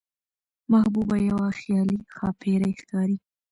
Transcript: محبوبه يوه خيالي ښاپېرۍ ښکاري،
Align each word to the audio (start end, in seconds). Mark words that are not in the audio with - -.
محبوبه 0.71 1.17
يوه 1.29 1.47
خيالي 1.59 1.97
ښاپېرۍ 2.15 2.71
ښکاري، 2.79 3.17